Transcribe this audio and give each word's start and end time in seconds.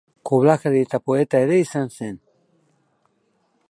Koblakari 0.29 0.81
eta 0.85 1.01
poeta 1.11 1.43
ere 1.49 1.61
izan 1.67 1.95
zen. 1.99 2.19